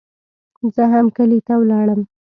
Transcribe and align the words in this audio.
زه 0.73 0.83
هم 0.93 1.05
کلي 1.17 1.39
ته 1.47 1.53
ولاړم. 1.57 2.01